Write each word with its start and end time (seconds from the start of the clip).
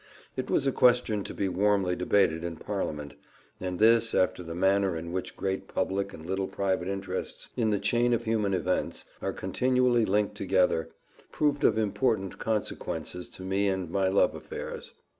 It 0.35 0.49
was 0.49 0.65
a 0.65 0.71
question 0.71 1.23
to 1.25 1.31
be 1.35 1.47
warmly 1.47 1.95
debated 1.95 2.43
in 2.43 2.55
parliament; 2.55 3.13
and 3.59 3.77
this, 3.77 4.15
after 4.15 4.41
the 4.41 4.55
manner 4.55 4.97
in 4.97 5.11
which 5.11 5.35
great 5.37 5.67
public 5.67 6.11
and 6.11 6.25
little 6.25 6.47
private 6.47 6.87
interests, 6.87 7.49
in 7.55 7.69
the 7.69 7.77
chain 7.77 8.11
of 8.11 8.23
human 8.23 8.55
events, 8.55 9.05
are 9.21 9.31
continually 9.31 10.05
linked 10.05 10.33
together, 10.33 10.89
proved 11.31 11.63
of 11.63 11.77
important 11.77 12.39
consequence 12.39 13.13
to 13.29 13.43
me 13.43 13.67
and 13.67 13.91
my 13.91 14.07
love 14.07 14.33
affairs. 14.33 14.95